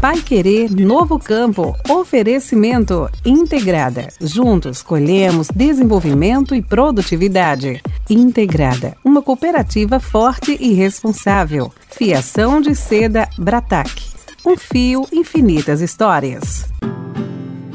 Pai 0.00 0.22
Querer 0.22 0.70
Novo 0.70 1.18
Campo. 1.18 1.76
Oferecimento 1.86 3.06
Integrada. 3.22 4.08
Juntos 4.18 4.82
colhemos 4.82 5.48
desenvolvimento 5.54 6.54
e 6.54 6.62
produtividade. 6.62 7.82
Integrada, 8.08 8.96
uma 9.04 9.20
cooperativa 9.20 10.00
forte 10.00 10.56
e 10.58 10.72
responsável. 10.72 11.70
Fiação 11.90 12.62
de 12.62 12.74
seda 12.74 13.28
Bratac. 13.36 13.90
Um 14.46 14.56
fio, 14.56 15.06
infinitas 15.12 15.82
histórias. 15.82 16.64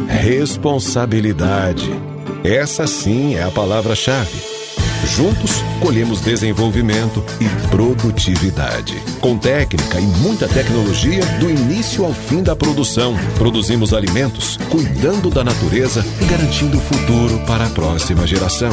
Responsabilidade. 0.07 1.91
Essa 2.43 2.87
sim 2.87 3.35
é 3.35 3.43
a 3.43 3.51
palavra-chave. 3.51 4.54
Juntos, 5.05 5.63
colhemos 5.81 6.21
desenvolvimento 6.21 7.23
e 7.39 7.67
produtividade. 7.67 8.95
Com 9.19 9.37
técnica 9.37 9.99
e 9.99 10.05
muita 10.05 10.47
tecnologia, 10.47 11.23
do 11.39 11.49
início 11.49 12.03
ao 12.03 12.13
fim 12.13 12.41
da 12.41 12.55
produção, 12.55 13.15
produzimos 13.37 13.93
alimentos, 13.93 14.57
cuidando 14.69 15.29
da 15.29 15.43
natureza 15.43 16.05
e 16.21 16.25
garantindo 16.25 16.77
o 16.77 16.81
futuro 16.81 17.39
para 17.45 17.65
a 17.65 17.69
próxima 17.69 18.25
geração. 18.25 18.71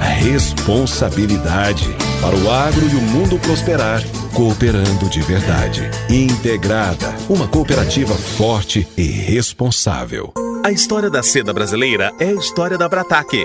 A 0.00 0.06
responsabilidade 0.06 1.88
para 2.20 2.36
o 2.36 2.50
agro 2.50 2.86
e 2.86 2.96
o 2.96 3.00
mundo 3.00 3.38
prosperar, 3.38 4.02
cooperando 4.32 5.08
de 5.08 5.20
verdade. 5.22 5.82
Integrada, 6.08 7.14
uma 7.28 7.46
cooperativa 7.46 8.14
forte 8.14 8.86
e 8.96 9.02
responsável. 9.02 10.32
A 10.64 10.72
história 10.72 11.10
da 11.10 11.22
seda 11.22 11.52
brasileira 11.52 12.12
é 12.18 12.28
a 12.28 12.34
história 12.34 12.78
da 12.78 12.88
Brataque 12.88 13.44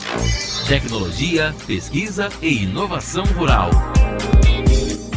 tecnologia, 0.71 1.53
pesquisa 1.67 2.29
e 2.41 2.63
inovação 2.63 3.25
rural. 3.25 3.69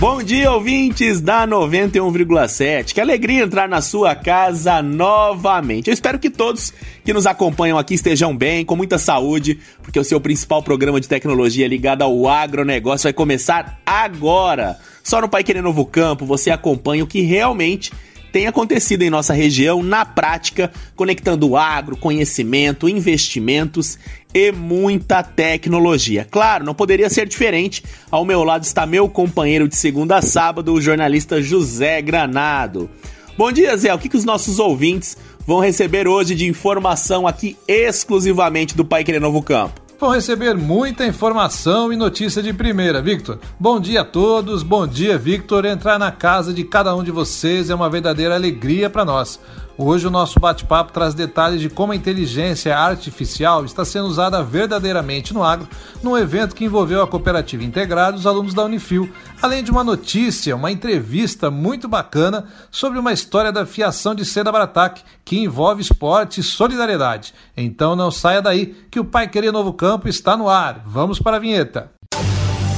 Bom 0.00 0.20
dia, 0.20 0.50
ouvintes 0.50 1.20
da 1.20 1.46
91,7. 1.46 2.92
Que 2.92 3.00
alegria 3.00 3.44
entrar 3.44 3.68
na 3.68 3.80
sua 3.80 4.16
casa 4.16 4.82
novamente. 4.82 5.86
Eu 5.86 5.94
espero 5.94 6.18
que 6.18 6.28
todos 6.28 6.74
que 7.04 7.12
nos 7.12 7.24
acompanham 7.24 7.78
aqui 7.78 7.94
estejam 7.94 8.36
bem, 8.36 8.64
com 8.64 8.74
muita 8.74 8.98
saúde, 8.98 9.60
porque 9.80 10.00
o 10.00 10.02
seu 10.02 10.20
principal 10.20 10.60
programa 10.60 11.00
de 11.00 11.06
tecnologia 11.06 11.68
ligado 11.68 12.02
ao 12.02 12.26
agronegócio 12.26 13.04
vai 13.04 13.12
começar 13.12 13.80
agora. 13.86 14.76
Só 15.04 15.20
no 15.20 15.28
Pai 15.28 15.44
Querer 15.44 15.62
Novo 15.62 15.86
Campo 15.86 16.26
você 16.26 16.50
acompanha 16.50 17.04
o 17.04 17.06
que 17.06 17.20
realmente 17.20 17.92
tem 18.34 18.48
acontecido 18.48 19.02
em 19.02 19.10
nossa 19.10 19.32
região 19.32 19.80
na 19.80 20.04
prática, 20.04 20.68
conectando 20.96 21.56
agro, 21.56 21.96
conhecimento, 21.96 22.88
investimentos 22.88 23.96
e 24.34 24.50
muita 24.50 25.22
tecnologia. 25.22 26.26
Claro, 26.28 26.64
não 26.64 26.74
poderia 26.74 27.08
ser 27.08 27.28
diferente. 27.28 27.84
Ao 28.10 28.24
meu 28.24 28.42
lado 28.42 28.64
está 28.64 28.86
meu 28.86 29.08
companheiro 29.08 29.68
de 29.68 29.76
segunda 29.76 30.16
a 30.16 30.22
sábado, 30.22 30.72
o 30.72 30.80
jornalista 30.80 31.40
José 31.40 32.02
Granado. 32.02 32.90
Bom 33.38 33.52
dia, 33.52 33.76
Zé. 33.76 33.94
O 33.94 34.00
que, 34.00 34.08
que 34.08 34.16
os 34.16 34.24
nossos 34.24 34.58
ouvintes 34.58 35.16
vão 35.46 35.60
receber 35.60 36.08
hoje 36.08 36.34
de 36.34 36.48
informação 36.48 37.28
aqui 37.28 37.56
exclusivamente 37.68 38.76
do 38.76 38.84
Pai 38.84 39.04
Querer 39.04 39.20
Novo 39.20 39.42
Campo? 39.42 39.83
Vão 40.04 40.12
receber 40.12 40.54
muita 40.54 41.06
informação 41.06 41.90
e 41.90 41.96
notícia 41.96 42.42
de 42.42 42.52
primeira, 42.52 43.00
Victor. 43.00 43.38
Bom 43.58 43.80
dia 43.80 44.02
a 44.02 44.04
todos, 44.04 44.62
bom 44.62 44.86
dia, 44.86 45.16
Victor. 45.16 45.64
Entrar 45.64 45.98
na 45.98 46.12
casa 46.12 46.52
de 46.52 46.62
cada 46.62 46.94
um 46.94 47.02
de 47.02 47.10
vocês 47.10 47.70
é 47.70 47.74
uma 47.74 47.88
verdadeira 47.88 48.34
alegria 48.34 48.90
para 48.90 49.02
nós. 49.02 49.40
Hoje 49.76 50.06
o 50.06 50.10
nosso 50.10 50.38
bate-papo 50.38 50.92
traz 50.92 51.14
detalhes 51.14 51.60
de 51.60 51.68
como 51.68 51.92
a 51.92 51.96
inteligência 51.96 52.76
artificial 52.78 53.64
está 53.64 53.84
sendo 53.84 54.06
usada 54.06 54.40
verdadeiramente 54.40 55.34
no 55.34 55.42
agro, 55.42 55.68
num 56.00 56.16
evento 56.16 56.54
que 56.54 56.64
envolveu 56.64 57.02
a 57.02 57.08
cooperativa 57.08 57.64
integrada 57.64 58.16
e 58.16 58.20
os 58.20 58.26
alunos 58.26 58.54
da 58.54 58.64
Unifil, 58.64 59.12
além 59.42 59.64
de 59.64 59.72
uma 59.72 59.82
notícia, 59.82 60.54
uma 60.54 60.70
entrevista 60.70 61.50
muito 61.50 61.88
bacana 61.88 62.46
sobre 62.70 63.00
uma 63.00 63.12
história 63.12 63.50
da 63.50 63.66
fiação 63.66 64.14
de 64.14 64.24
seda 64.24 64.52
Bratac, 64.52 65.02
que 65.24 65.40
envolve 65.40 65.82
esporte 65.82 66.40
e 66.40 66.44
solidariedade. 66.44 67.34
Então 67.56 67.96
não 67.96 68.12
saia 68.12 68.40
daí, 68.40 68.76
que 68.90 69.00
o 69.00 69.04
Pai 69.04 69.26
Querer 69.26 69.50
Novo 69.50 69.72
Campo 69.72 70.08
está 70.08 70.36
no 70.36 70.48
ar. 70.48 70.82
Vamos 70.86 71.18
para 71.18 71.36
a 71.36 71.40
vinheta. 71.40 71.90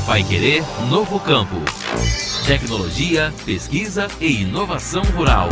Pai 0.07 0.25
Querer 0.25 0.65
Novo 0.89 1.21
Campo. 1.21 1.57
Tecnologia, 2.47 3.35
pesquisa 3.45 4.09
e 4.19 4.43
inovação 4.43 5.03
rural. 5.15 5.49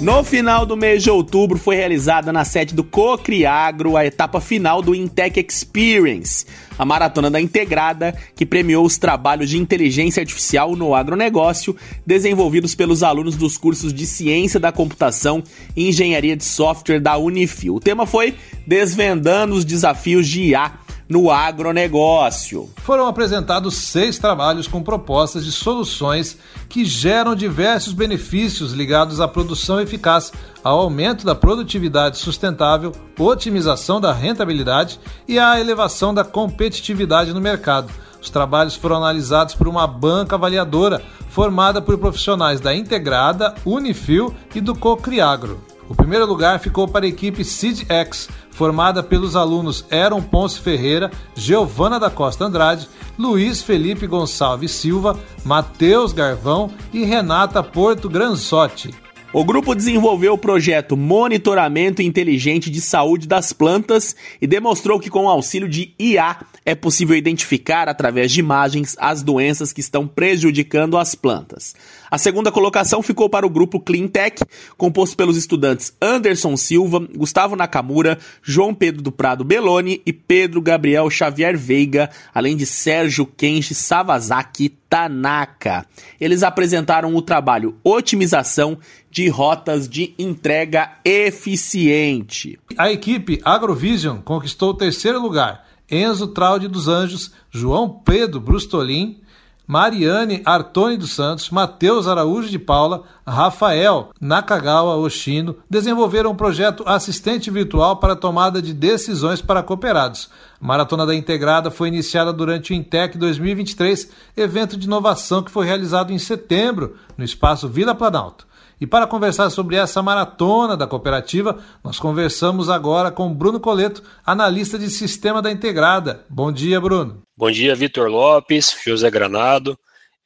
No 0.00 0.22
final 0.22 0.66
do 0.66 0.76
mês 0.76 1.02
de 1.02 1.10
outubro 1.10 1.56
foi 1.58 1.76
realizada 1.76 2.32
na 2.32 2.44
sede 2.44 2.74
do 2.74 2.84
Cocriagro 2.84 3.96
a 3.96 4.04
etapa 4.04 4.40
final 4.40 4.82
do 4.82 4.94
Intec 4.94 5.40
Experience, 5.40 6.44
a 6.78 6.84
maratona 6.84 7.30
da 7.30 7.40
Integrada, 7.40 8.14
que 8.34 8.44
premiou 8.44 8.84
os 8.84 8.98
trabalhos 8.98 9.48
de 9.48 9.56
inteligência 9.56 10.20
artificial 10.20 10.76
no 10.76 10.94
agronegócio 10.94 11.76
desenvolvidos 12.04 12.74
pelos 12.74 13.02
alunos 13.02 13.36
dos 13.36 13.56
cursos 13.56 13.94
de 13.94 14.04
Ciência 14.06 14.60
da 14.60 14.72
Computação 14.72 15.42
e 15.76 15.88
Engenharia 15.88 16.36
de 16.36 16.44
Software 16.44 17.00
da 17.00 17.16
Unifil. 17.16 17.76
O 17.76 17.80
tema 17.80 18.04
foi 18.04 18.34
Desvendando 18.66 19.54
os 19.54 19.64
Desafios 19.64 20.28
de 20.28 20.42
IA 20.42 20.83
no 21.08 21.30
agronegócio. 21.30 22.68
Foram 22.76 23.06
apresentados 23.06 23.76
seis 23.76 24.18
trabalhos 24.18 24.66
com 24.66 24.82
propostas 24.82 25.44
de 25.44 25.52
soluções 25.52 26.38
que 26.68 26.84
geram 26.84 27.34
diversos 27.34 27.92
benefícios 27.92 28.72
ligados 28.72 29.20
à 29.20 29.28
produção 29.28 29.80
eficaz, 29.80 30.32
ao 30.62 30.80
aumento 30.80 31.24
da 31.24 31.34
produtividade 31.34 32.18
sustentável, 32.18 32.92
otimização 33.18 34.00
da 34.00 34.12
rentabilidade 34.12 34.98
e 35.28 35.38
à 35.38 35.60
elevação 35.60 36.14
da 36.14 36.24
competitividade 36.24 37.32
no 37.32 37.40
mercado. 37.40 37.92
Os 38.20 38.30
trabalhos 38.30 38.74
foram 38.74 38.96
analisados 38.96 39.54
por 39.54 39.68
uma 39.68 39.86
banca 39.86 40.36
avaliadora 40.36 41.02
formada 41.28 41.82
por 41.82 41.98
profissionais 41.98 42.60
da 42.60 42.74
Integrada, 42.74 43.54
Unifil 43.66 44.34
e 44.54 44.60
do 44.60 44.74
Cocriagro. 44.74 45.73
O 45.88 45.94
primeiro 45.94 46.24
lugar 46.24 46.60
ficou 46.60 46.88
para 46.88 47.04
a 47.04 47.08
equipe 47.08 47.44
SeedX, 47.44 48.28
formada 48.50 49.02
pelos 49.02 49.36
alunos 49.36 49.84
Aaron 49.90 50.22
Ponce 50.22 50.58
Ferreira, 50.60 51.10
Giovana 51.34 52.00
da 52.00 52.08
Costa 52.08 52.44
Andrade, 52.44 52.88
Luiz 53.18 53.62
Felipe 53.62 54.06
Gonçalves 54.06 54.70
Silva, 54.70 55.18
Matheus 55.44 56.12
Garvão 56.12 56.70
e 56.92 57.04
Renata 57.04 57.62
Porto 57.62 58.08
Granzotti. 58.08 58.94
O 59.34 59.44
grupo 59.44 59.74
desenvolveu 59.74 60.34
o 60.34 60.38
projeto 60.38 60.96
Monitoramento 60.96 62.00
Inteligente 62.00 62.70
de 62.70 62.80
Saúde 62.80 63.26
das 63.26 63.52
Plantas 63.52 64.14
e 64.40 64.46
demonstrou 64.46 65.00
que, 65.00 65.10
com 65.10 65.24
o 65.24 65.28
auxílio 65.28 65.68
de 65.68 65.92
IA, 65.98 66.36
é 66.64 66.72
possível 66.72 67.16
identificar, 67.16 67.88
através 67.88 68.30
de 68.30 68.38
imagens, 68.38 68.96
as 68.96 69.24
doenças 69.24 69.72
que 69.72 69.80
estão 69.80 70.06
prejudicando 70.06 70.96
as 70.96 71.16
plantas. 71.16 71.74
A 72.14 72.18
segunda 72.18 72.52
colocação 72.52 73.02
ficou 73.02 73.28
para 73.28 73.44
o 73.44 73.50
grupo 73.50 73.80
Cleantech, 73.80 74.40
composto 74.76 75.16
pelos 75.16 75.36
estudantes 75.36 75.92
Anderson 76.00 76.56
Silva, 76.56 77.00
Gustavo 77.12 77.56
Nakamura, 77.56 78.20
João 78.40 78.72
Pedro 78.72 79.02
do 79.02 79.10
Prado 79.10 79.42
Belloni 79.42 80.00
e 80.06 80.12
Pedro 80.12 80.62
Gabriel 80.62 81.10
Xavier 81.10 81.58
Veiga, 81.58 82.08
além 82.32 82.56
de 82.56 82.66
Sérgio 82.66 83.26
Kenshi 83.26 83.74
Savazaki 83.74 84.68
Tanaka. 84.88 85.84
Eles 86.20 86.44
apresentaram 86.44 87.16
o 87.16 87.20
trabalho 87.20 87.74
Otimização 87.82 88.78
de 89.10 89.28
Rotas 89.28 89.88
de 89.88 90.14
Entrega 90.16 90.92
Eficiente. 91.04 92.60
A 92.78 92.92
equipe 92.92 93.40
Agrovision 93.44 94.18
conquistou 94.18 94.70
o 94.70 94.74
terceiro 94.74 95.20
lugar. 95.20 95.66
Enzo 95.90 96.28
Traude 96.28 96.68
dos 96.68 96.86
Anjos, 96.86 97.32
João 97.50 97.88
Pedro 97.90 98.38
Brustolin, 98.38 99.18
Mariane 99.66 100.42
Artoni 100.44 100.98
dos 100.98 101.12
Santos, 101.12 101.48
Matheus 101.48 102.06
Araújo 102.06 102.50
de 102.50 102.58
Paula, 102.58 103.04
Rafael 103.26 104.10
Nakagawa 104.20 104.96
Oshino 104.96 105.56
desenvolveram 105.70 106.32
um 106.32 106.36
projeto 106.36 106.84
assistente 106.86 107.50
virtual 107.50 107.96
para 107.96 108.14
tomada 108.14 108.60
de 108.60 108.74
decisões 108.74 109.40
para 109.40 109.62
cooperados. 109.62 110.28
Maratona 110.60 111.06
da 111.06 111.14
Integrada 111.14 111.70
foi 111.70 111.88
iniciada 111.88 112.30
durante 112.30 112.72
o 112.72 112.74
Intec 112.74 113.16
2023, 113.16 114.10
evento 114.36 114.76
de 114.76 114.86
inovação 114.86 115.42
que 115.42 115.50
foi 115.50 115.64
realizado 115.64 116.12
em 116.12 116.18
setembro 116.18 116.96
no 117.16 117.24
espaço 117.24 117.66
Vila 117.66 117.94
Planalto. 117.94 118.46
E 118.80 118.86
para 118.86 119.06
conversar 119.06 119.50
sobre 119.50 119.76
essa 119.76 120.02
maratona 120.02 120.76
da 120.76 120.86
cooperativa, 120.86 121.58
nós 121.82 121.98
conversamos 121.98 122.68
agora 122.68 123.10
com 123.10 123.32
Bruno 123.32 123.60
Coleto, 123.60 124.02
analista 124.26 124.78
de 124.78 124.90
sistema 124.90 125.40
da 125.40 125.50
Integrada. 125.50 126.24
Bom 126.28 126.50
dia, 126.50 126.80
Bruno. 126.80 127.22
Bom 127.36 127.50
dia, 127.50 127.74
Vitor 127.74 128.08
Lopes, 128.08 128.76
José 128.84 129.10
Granado. 129.10 129.78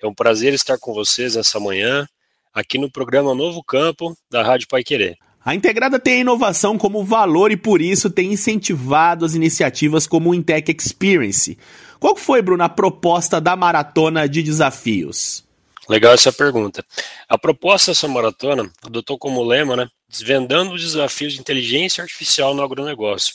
É 0.03 0.07
um 0.07 0.15
prazer 0.15 0.55
estar 0.55 0.79
com 0.79 0.95
vocês 0.95 1.37
essa 1.37 1.61
manhã, 1.61 2.07
aqui 2.55 2.79
no 2.79 2.91
programa 2.91 3.35
Novo 3.35 3.63
Campo, 3.63 4.17
da 4.31 4.43
Rádio 4.43 4.69
Pai 4.69 4.83
Querer. 4.83 5.17
A 5.45 5.55
Integrada 5.55 5.99
tem 5.99 6.15
a 6.15 6.21
inovação 6.21 6.77
como 6.77 7.05
valor 7.05 7.51
e 7.51 7.57
por 7.57 7.81
isso 7.81 8.11
tem 8.11 8.33
incentivado 8.33 9.25
as 9.25 9.35
iniciativas 9.35 10.07
como 10.07 10.31
o 10.31 10.35
Intec 10.35 10.71
Experience. 10.71 11.57
Qual 11.99 12.17
foi, 12.17 12.43
Bruno, 12.43 12.63
a 12.63 12.69
proposta 12.69 13.41
da 13.41 13.57
maratona 13.57 14.29
de 14.29 14.43
desafios? 14.43 15.48
Legal 15.89 16.13
essa 16.13 16.31
pergunta. 16.31 16.85
A 17.27 17.39
proposta 17.39 17.93
dessa 17.93 18.07
maratona 18.07 18.71
adotou 18.83 19.19
como 19.19 19.43
lema, 19.43 19.75
né, 19.75 19.89
desvendando 20.07 20.75
os 20.75 20.83
desafios 20.83 21.33
de 21.33 21.41
inteligência 21.41 22.03
artificial 22.03 22.55
no 22.55 22.63
agronegócio. 22.63 23.35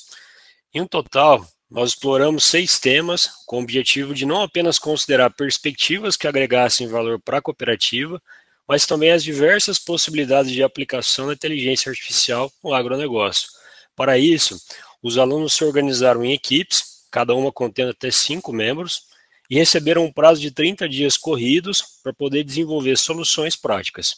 Em 0.71 0.85
total, 0.85 1.47
nós 1.69 1.89
exploramos 1.89 2.43
seis 2.43 2.79
temas 2.79 3.27
com 3.47 3.57
o 3.57 3.63
objetivo 3.63 4.13
de 4.13 4.25
não 4.25 4.43
apenas 4.43 4.77
considerar 4.77 5.31
perspectivas 5.31 6.15
que 6.15 6.27
agregassem 6.27 6.87
valor 6.87 7.19
para 7.19 7.39
a 7.39 7.41
cooperativa, 7.41 8.21
mas 8.67 8.85
também 8.85 9.11
as 9.11 9.23
diversas 9.23 9.79
possibilidades 9.79 10.51
de 10.51 10.61
aplicação 10.61 11.27
da 11.27 11.33
inteligência 11.33 11.89
artificial 11.89 12.51
no 12.63 12.71
agronegócio. 12.71 13.49
Para 13.95 14.19
isso, 14.19 14.61
os 15.01 15.17
alunos 15.17 15.53
se 15.53 15.65
organizaram 15.65 16.23
em 16.23 16.33
equipes, 16.33 17.07
cada 17.09 17.33
uma 17.33 17.51
contendo 17.51 17.89
até 17.89 18.11
cinco 18.11 18.53
membros, 18.53 19.12
e 19.49 19.55
receberam 19.55 20.05
um 20.05 20.11
prazo 20.11 20.41
de 20.41 20.51
30 20.51 20.87
dias 20.87 21.17
corridos 21.17 21.83
para 22.01 22.13
poder 22.13 22.43
desenvolver 22.43 22.97
soluções 22.97 23.55
práticas. 23.55 24.15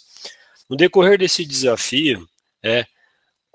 No 0.70 0.76
decorrer 0.76 1.18
desse 1.18 1.46
desafio, 1.46 2.28
é, 2.64 2.86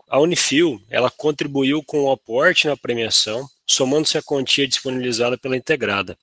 a 0.08 0.18
Unifil 0.18 0.80
ela 0.88 1.10
contribuiu 1.10 1.82
com 1.82 2.02
o 2.02 2.10
aporte 2.10 2.66
na 2.66 2.76
premiação, 2.76 3.48
somando-se 3.66 4.18
a 4.18 4.22
quantia 4.22 4.66
disponibilizada 4.66 5.38
pela 5.38 5.56
integrada. 5.56 6.18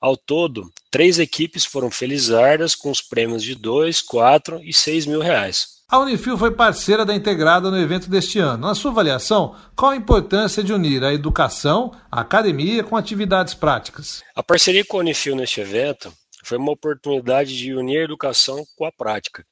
Ao 0.00 0.16
todo, 0.16 0.70
três 0.90 1.18
equipes 1.18 1.64
foram 1.64 1.90
felizardas 1.90 2.74
com 2.74 2.90
os 2.90 3.00
prêmios 3.00 3.42
de 3.42 3.54
2, 3.54 4.00
4 4.02 4.62
e 4.62 4.72
6 4.72 5.06
mil 5.06 5.20
reais. 5.20 5.77
A 5.90 6.00
Unifil 6.00 6.36
foi 6.36 6.50
parceira 6.50 7.02
da 7.02 7.14
Integrada 7.14 7.70
no 7.70 7.80
evento 7.80 8.10
deste 8.10 8.38
ano. 8.38 8.66
Na 8.66 8.74
sua 8.74 8.90
avaliação, 8.90 9.56
qual 9.74 9.92
a 9.92 9.96
importância 9.96 10.62
de 10.62 10.70
unir 10.70 11.02
a 11.02 11.14
educação, 11.14 11.98
a 12.12 12.20
academia 12.20 12.84
com 12.84 12.94
atividades 12.94 13.54
práticas? 13.54 14.22
A 14.34 14.42
parceria 14.42 14.84
com 14.84 14.98
a 14.98 15.00
Unifil 15.00 15.34
neste 15.34 15.62
evento 15.62 16.12
foi 16.44 16.58
uma 16.58 16.72
oportunidade 16.72 17.56
de 17.56 17.72
unir 17.72 18.00
a 18.00 18.04
educação 18.04 18.66
com 18.76 18.84
a 18.84 18.92
prática. 18.92 19.46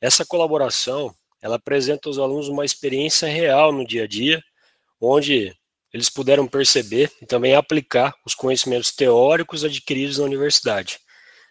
Essa 0.00 0.24
colaboração, 0.24 1.12
ela 1.42 1.56
apresenta 1.56 2.08
aos 2.08 2.16
alunos 2.16 2.46
uma 2.46 2.64
experiência 2.64 3.26
real 3.26 3.72
no 3.72 3.84
dia 3.84 4.04
a 4.04 4.06
dia, 4.06 4.40
onde 5.00 5.52
eles 5.92 6.08
puderam 6.08 6.46
perceber 6.46 7.10
e 7.20 7.26
também 7.26 7.56
aplicar 7.56 8.14
os 8.24 8.36
conhecimentos 8.36 8.92
teóricos 8.92 9.64
adquiridos 9.64 10.18
na 10.18 10.24
universidade. 10.26 11.00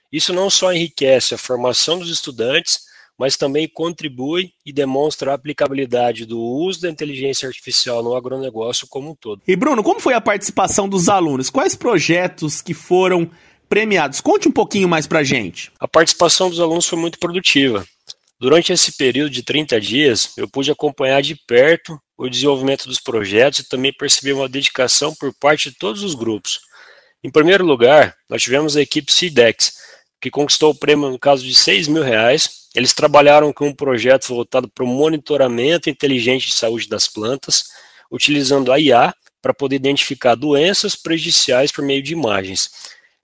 Isso 0.10 0.32
não 0.32 0.50
só 0.50 0.72
enriquece 0.72 1.34
a 1.34 1.38
formação 1.38 2.00
dos 2.00 2.10
estudantes, 2.10 2.90
mas 3.22 3.38
também 3.38 3.68
contribui 3.68 4.52
e 4.66 4.74
demonstra 4.74 5.30
a 5.30 5.36
aplicabilidade 5.36 6.26
do 6.26 6.42
uso 6.42 6.82
da 6.82 6.90
inteligência 6.90 7.48
artificial 7.48 8.02
no 8.02 8.16
agronegócio 8.16 8.88
como 8.90 9.12
um 9.12 9.16
todo. 9.16 9.44
E 9.48 9.56
Bruno, 9.56 9.84
como 9.84 10.00
foi 10.00 10.16
a 10.16 10.20
participação 10.20 10.90
dos 10.90 11.08
alunos? 11.08 11.48
Quais 11.48 11.76
projetos 11.76 12.64
que 12.64 12.74
foram 12.74 13.30
premiados? 13.70 14.22
Conte 14.22 14.48
um 14.48 14.52
pouquinho 14.52 14.90
mais 14.90 15.06
para 15.06 15.24
gente. 15.24 15.72
A 15.80 15.88
participação 15.88 16.50
dos 16.50 16.60
alunos 16.60 16.88
foi 16.88 16.98
muito 16.98 17.20
produtiva. 17.20 17.86
Durante 18.40 18.74
esse 18.74 18.98
período 18.98 19.30
de 19.30 19.44
30 19.44 19.80
dias, 19.80 20.34
eu 20.36 20.48
pude 20.48 20.72
acompanhar 20.72 21.22
de 21.22 21.36
perto 21.46 22.02
o 22.18 22.28
desenvolvimento 22.28 22.88
dos 22.88 23.00
projetos 23.00 23.60
e 23.60 23.70
também 23.70 23.94
percebi 23.94 24.34
uma 24.34 24.50
dedicação 24.50 25.14
por 25.14 25.32
parte 25.40 25.70
de 25.70 25.78
todos 25.78 26.02
os 26.02 26.16
grupos. 26.16 26.60
Em 27.24 27.30
primeiro 27.30 27.64
lugar, 27.64 28.16
nós 28.28 28.42
tivemos 28.42 28.76
a 28.76 28.82
equipe 28.82 29.14
CIDEX, 29.14 29.74
que 30.20 30.32
conquistou 30.32 30.72
o 30.72 30.76
prêmio 30.76 31.12
no 31.12 31.20
caso 31.20 31.46
de 31.46 31.54
6 31.54 31.88
mil 31.88 32.02
reais 32.02 32.61
eles 32.74 32.94
trabalharam 32.94 33.52
com 33.52 33.68
um 33.68 33.74
projeto 33.74 34.28
voltado 34.28 34.70
para 34.70 34.84
o 34.84 34.88
monitoramento 34.88 35.90
inteligente 35.90 36.48
de 36.48 36.54
saúde 36.54 36.88
das 36.88 37.08
plantas, 37.08 37.66
utilizando 38.10 38.72
a 38.72 38.80
IA 38.80 39.14
para 39.42 39.54
poder 39.54 39.76
identificar 39.76 40.36
doenças 40.36 40.96
prejudiciais 40.96 41.72
por 41.72 41.84
meio 41.84 42.02
de 42.02 42.14
imagens. 42.14 42.70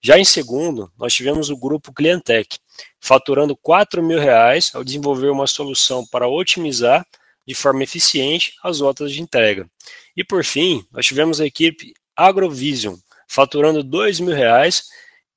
Já 0.01 0.17
em 0.17 0.25
segundo, 0.25 0.91
nós 0.97 1.13
tivemos 1.13 1.49
o 1.49 1.57
grupo 1.57 1.93
Clientec, 1.93 2.57
faturando 2.99 3.55
4 3.55 4.03
mil 4.03 4.19
reais 4.19 4.71
ao 4.73 4.83
desenvolver 4.83 5.29
uma 5.29 5.47
solução 5.47 6.05
para 6.05 6.27
otimizar 6.27 7.05
de 7.45 7.53
forma 7.53 7.83
eficiente 7.83 8.53
as 8.63 8.81
rotas 8.81 9.11
de 9.11 9.21
entrega. 9.21 9.67
E 10.15 10.23
por 10.23 10.43
fim, 10.43 10.85
nós 10.91 11.05
tivemos 11.05 11.39
a 11.39 11.45
equipe 11.45 11.93
Agrovision, 12.15 12.95
faturando 13.27 13.83
2 13.83 14.19
mil 14.19 14.35
reais 14.35 14.83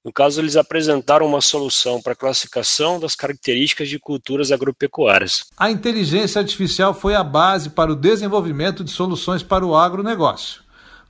no 0.02 0.10
caso, 0.10 0.40
eles 0.40 0.56
apresentaram 0.56 1.26
uma 1.26 1.42
solução 1.42 2.00
para 2.00 2.14
a 2.14 2.16
classificação 2.16 2.98
das 2.98 3.14
características 3.14 3.86
de 3.88 3.98
culturas 3.98 4.50
agropecuárias. 4.50 5.44
A 5.58 5.70
inteligência 5.70 6.40
artificial 6.40 6.94
foi 6.94 7.14
a 7.14 7.22
base 7.22 7.68
para 7.70 7.92
o 7.92 7.96
desenvolvimento 7.96 8.82
de 8.82 8.90
soluções 8.90 9.42
para 9.42 9.64
o 9.64 9.76
agronegócio. 9.76 10.62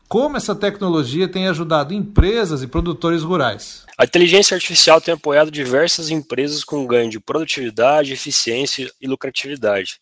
Como 0.09 0.37
essa 0.37 0.57
tecnologia 0.57 1.29
tem 1.29 1.47
ajudado 1.47 1.95
empresas 1.95 2.65
e 2.65 2.67
produtores 2.67 3.23
rurais? 3.23 3.85
A 3.97 4.05
inteligência 4.05 4.57
artificial 4.57 5.01
tem 5.01 5.15
apoiado 5.15 5.53
diversas 5.53 6.11
empresas 6.11 6.65
com 6.65 6.85
ganho 6.85 7.09
de 7.09 7.21
produtividade, 7.21 8.13
eficiência 8.13 8.91
e 9.01 9.07
lucratividade. 9.07 10.01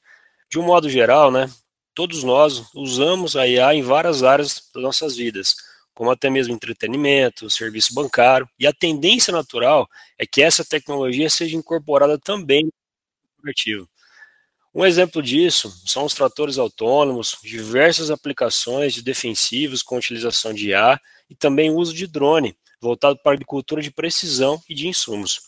De 0.50 0.58
um 0.58 0.62
modo 0.62 0.88
geral, 0.88 1.30
né, 1.30 1.50
todos 1.94 2.24
nós 2.24 2.64
usamos 2.74 3.36
a 3.36 3.46
IA 3.46 3.74
em 3.74 3.82
várias 3.82 4.22
áreas 4.22 4.62
das 4.72 4.82
nossas 4.82 5.14
vidas 5.14 5.67
como 5.98 6.12
até 6.12 6.30
mesmo 6.30 6.54
entretenimento, 6.54 7.50
serviço 7.50 7.92
bancário, 7.92 8.48
e 8.56 8.68
a 8.68 8.72
tendência 8.72 9.32
natural 9.32 9.88
é 10.16 10.24
que 10.24 10.40
essa 10.40 10.64
tecnologia 10.64 11.28
seja 11.28 11.56
incorporada 11.56 12.16
também 12.16 12.66
no 12.66 12.72
corporativo. 13.34 13.88
Um 14.72 14.86
exemplo 14.86 15.20
disso 15.20 15.74
são 15.84 16.04
os 16.04 16.14
tratores 16.14 16.56
autônomos, 16.56 17.36
diversas 17.42 18.12
aplicações 18.12 18.94
de 18.94 19.02
defensivos 19.02 19.82
com 19.82 19.96
utilização 19.96 20.54
de 20.54 20.68
IA 20.68 21.00
e 21.28 21.34
também 21.34 21.68
o 21.68 21.74
uso 21.74 21.92
de 21.92 22.06
drone, 22.06 22.56
voltado 22.80 23.18
para 23.20 23.32
a 23.32 23.34
agricultura 23.34 23.82
de 23.82 23.90
precisão 23.90 24.62
e 24.68 24.76
de 24.76 24.86
insumos. 24.86 25.40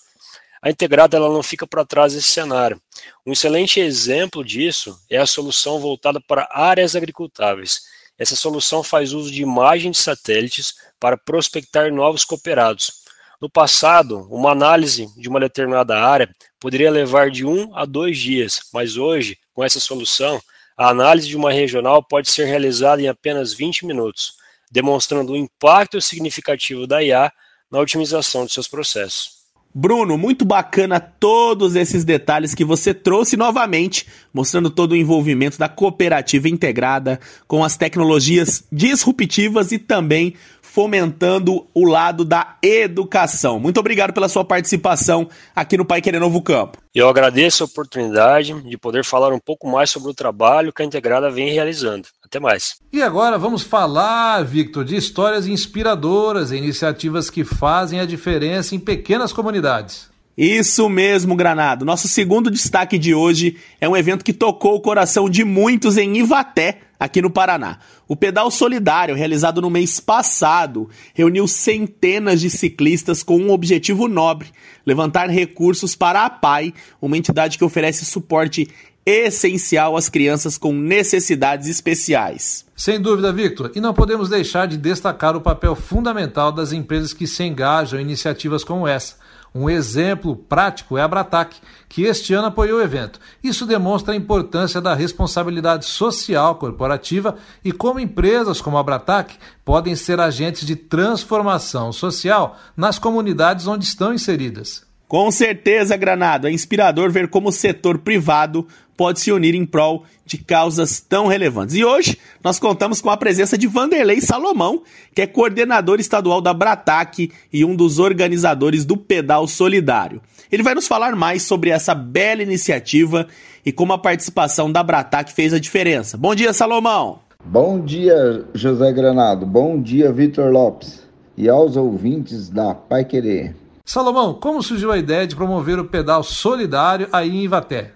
A 0.61 0.69
integrada 0.69 1.17
ela 1.17 1.33
não 1.33 1.45
fica 1.45 1.65
para 1.65 1.87
trás 1.87 2.13
desse 2.13 2.33
cenário. 2.33 2.83
Um 3.25 3.31
excelente 3.31 3.79
exemplo 3.79 4.45
disso 4.45 5.01
é 5.09 5.17
a 5.17 5.27
solução 5.27 5.79
voltada 5.79 6.21
para 6.21 6.49
áreas 6.51 6.97
agricultáveis, 6.97 7.83
essa 8.21 8.37
solução 8.37 8.83
faz 8.83 9.15
uso 9.15 9.33
de 9.33 9.41
imagens 9.41 9.97
de 9.97 10.03
satélites 10.03 10.75
para 11.01 11.17
prospectar 11.17 11.91
novos 11.91 12.23
cooperados. 12.23 13.01
No 13.41 13.49
passado, 13.49 14.29
uma 14.31 14.51
análise 14.51 15.09
de 15.17 15.27
uma 15.27 15.41
determinada 15.41 15.99
área 15.99 16.29
poderia 16.61 16.91
levar 16.91 17.31
de 17.31 17.47
um 17.47 17.75
a 17.75 17.87
dois 17.87 18.19
dias, 18.19 18.61
mas 18.75 18.99
hoje, 18.99 19.39
com 19.55 19.65
essa 19.65 19.81
solução, 19.81 20.39
a 20.77 20.91
análise 20.91 21.29
de 21.29 21.37
uma 21.37 21.51
regional 21.51 22.03
pode 22.03 22.31
ser 22.31 22.45
realizada 22.45 23.01
em 23.01 23.09
apenas 23.09 23.55
20 23.55 23.87
minutos, 23.87 24.35
demonstrando 24.71 25.33
o 25.33 25.37
impacto 25.37 25.99
significativo 25.99 26.87
da 26.87 27.03
IA 27.03 27.33
na 27.71 27.79
otimização 27.79 28.45
de 28.45 28.53
seus 28.53 28.69
processos. 28.69 29.40
Bruno, 29.73 30.19
muito 30.19 30.45
bacana 30.45 30.99
todos 30.99 31.77
esses 31.77 32.05
detalhes 32.05 32.55
que 32.55 32.65
você 32.65 32.93
trouxe 32.93 33.37
novamente, 33.37 34.05
mostrando 34.35 34.69
todo 34.69 34.93
o 34.93 34.97
envolvimento 34.97 35.59
da 35.59 35.69
cooperativa 35.69 36.49
integrada 36.49 37.21
com 37.47 37.63
as 37.63 37.77
tecnologias 37.77 38.65
disruptivas 38.73 39.71
e 39.71 39.79
também 39.79 40.35
fomentando 40.61 41.67
o 41.73 41.85
lado 41.85 42.25
da 42.25 42.57
educação. 42.63 43.61
Muito 43.61 43.79
obrigado 43.79 44.13
pela 44.13 44.29
sua 44.29 44.45
participação 44.45 45.29
aqui 45.55 45.77
no 45.77 45.85
Pai 45.85 46.01
Querer 46.01 46.21
Novo 46.21 46.43
Campo. 46.43 46.79
Eu 46.93 47.09
agradeço 47.09 47.63
a 47.63 47.67
oportunidade 47.67 48.53
de 48.63 48.77
poder 48.77 49.05
falar 49.05 49.33
um 49.33 49.39
pouco 49.39 49.69
mais 49.69 49.91
sobre 49.91 50.11
o 50.11 50.15
trabalho 50.15 50.73
que 50.73 50.83
a 50.83 50.85
Integrada 50.85 51.31
vem 51.31 51.53
realizando. 51.53 52.09
Até 52.31 52.39
mais. 52.39 52.77
E 52.93 53.03
agora 53.03 53.37
vamos 53.37 53.63
falar, 53.63 54.45
Victor, 54.45 54.85
de 54.85 54.95
histórias 54.95 55.49
inspiradoras 55.49 56.53
e 56.53 56.57
iniciativas 56.57 57.29
que 57.29 57.43
fazem 57.43 57.99
a 57.99 58.07
diferença 58.07 58.73
em 58.73 58.79
pequenas 58.79 59.33
comunidades. 59.33 60.09
Isso 60.39 60.89
mesmo, 60.89 61.35
Granado. 61.35 61.85
Nosso 61.85 62.07
segundo 62.07 62.49
destaque 62.49 62.97
de 63.01 63.13
hoje 63.13 63.57
é 63.81 63.89
um 63.89 63.97
evento 63.97 64.25
que 64.25 64.33
tocou 64.33 64.77
o 64.77 64.81
coração 64.81 65.29
de 65.29 65.43
muitos 65.45 65.97
em 65.97 66.19
Ivaté, 66.19 66.83
aqui 67.01 67.21
no 67.21 67.31
Paraná. 67.31 67.81
O 68.07 68.15
Pedal 68.15 68.49
Solidário, 68.49 69.17
realizado 69.17 69.61
no 69.61 69.69
mês 69.69 69.99
passado, 69.99 70.89
reuniu 71.13 71.49
centenas 71.49 72.41
de 72.41 72.49
ciclistas 72.49 73.25
com 73.25 73.39
um 73.39 73.51
objetivo 73.51 74.07
nobre: 74.07 74.51
levantar 74.87 75.29
recursos 75.29 75.97
para 75.97 76.25
a 76.25 76.31
PAI, 76.31 76.73
uma 77.03 77.19
entidade 77.19 77.59
que 77.59 77.65
oferece 77.65 78.05
suporte 78.05 78.69
essencial 79.11 79.97
às 79.97 80.09
crianças 80.09 80.57
com 80.57 80.73
necessidades 80.73 81.69
especiais. 81.69 82.65
Sem 82.77 83.01
dúvida, 83.01 83.33
Victor, 83.33 83.73
e 83.75 83.81
não 83.81 83.93
podemos 83.93 84.29
deixar 84.29 84.67
de 84.67 84.77
destacar 84.77 85.37
o 85.37 85.41
papel 85.41 85.75
fundamental 85.75 86.51
das 86.53 86.73
empresas 86.73 87.13
que 87.13 87.27
se 87.27 87.45
engajam 87.45 87.99
em 87.99 88.03
iniciativas 88.03 88.65
como 88.65 88.87
essa 88.87 89.17
um 89.55 89.69
exemplo 89.69 90.37
prático 90.37 90.97
é 90.97 91.03
a 91.03 91.09
Bratac, 91.09 91.57
que 91.89 92.05
este 92.05 92.33
ano 92.33 92.47
apoiou 92.49 92.79
o 92.79 92.83
evento. 92.83 93.19
Isso 93.43 93.67
demonstra 93.67 94.15
a 94.15 94.17
importância 94.17 94.81
da 94.81 94.95
responsabilidade 94.95 95.87
social 95.87 96.55
corporativa 96.55 97.37
e 97.65 97.73
como 97.73 97.99
empresas 97.99 98.61
como 98.61 98.79
a 98.79 98.83
Bratac 98.83 99.37
podem 99.65 99.97
ser 99.97 100.21
agentes 100.21 100.65
de 100.65 100.77
transformação 100.77 101.93
social 101.93 102.57
nas 102.77 102.99
comunidades 102.99 103.67
onde 103.67 103.85
estão 103.85 104.15
inseridas. 104.15 104.89
Com 105.09 105.29
certeza, 105.33 105.97
Granado, 105.97 106.47
é 106.47 106.53
inspirador 106.53 107.11
ver 107.11 107.29
como 107.29 107.49
o 107.49 107.53
setor 107.53 107.99
privado 107.99 108.69
pode 109.01 109.19
se 109.19 109.33
unir 109.33 109.55
em 109.55 109.65
prol 109.65 110.05
de 110.27 110.37
causas 110.37 111.01
tão 111.01 111.27
relevantes. 111.27 111.75
E 111.75 111.83
hoje 111.83 112.19
nós 112.45 112.59
contamos 112.59 113.01
com 113.01 113.09
a 113.09 113.17
presença 113.17 113.57
de 113.57 113.67
Vanderlei 113.67 114.21
Salomão, 114.21 114.83
que 115.15 115.23
é 115.23 115.27
coordenador 115.27 115.99
estadual 115.99 116.43
da 116.43 116.53
Brataque 116.53 117.33
e 117.51 117.65
um 117.65 117.75
dos 117.75 117.99
organizadores 117.99 118.85
do 118.85 118.99
Pedal 118.99 119.49
Solidário. 119.49 120.21
Ele 120.53 120.63
vai 120.63 120.75
nos 120.75 120.87
falar 120.87 121.17
mais 121.17 121.45
sobre 121.45 121.71
essa 121.71 121.95
bela 121.95 122.43
iniciativa 122.43 123.27
e 123.65 123.73
como 123.73 123.95
a 123.95 123.99
participação 123.99 124.71
da 124.71 124.83
Brataque 124.83 125.33
fez 125.33 125.55
a 125.55 125.59
diferença. 125.59 126.19
Bom 126.19 126.35
dia, 126.35 126.53
Salomão! 126.53 127.21
Bom 127.43 127.81
dia, 127.81 128.45
José 128.53 128.93
Granado. 128.93 129.47
Bom 129.47 129.81
dia, 129.81 130.13
Vitor 130.13 130.53
Lopes. 130.53 131.09
E 131.39 131.49
aos 131.49 131.75
ouvintes 131.75 132.51
da 132.51 132.75
Pai 132.75 133.07
Querer. 133.07 133.57
Salomão, 133.83 134.35
como 134.35 134.63
surgiu 134.63 134.93
a 134.93 134.99
ideia 134.99 135.27
de 135.27 135.35
promover 135.35 135.79
o 135.79 135.87
pedal 135.87 136.23
solidário 136.23 137.09
aí 137.11 137.31
em 137.31 137.45
Ivaté? 137.45 137.95